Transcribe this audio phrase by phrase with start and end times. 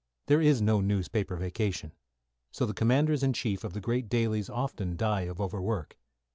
[0.25, 1.91] There is no newspaper vacation.
[2.49, 5.95] So the commanders in chief of the great dailies often die of overwork.